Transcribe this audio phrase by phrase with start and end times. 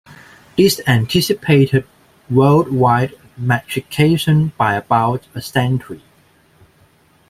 [0.57, 1.85] This anticipated
[2.27, 6.01] worldwide metrication by about a century.